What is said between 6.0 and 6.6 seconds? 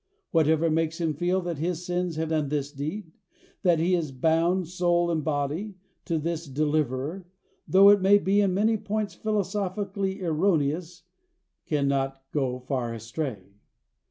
to this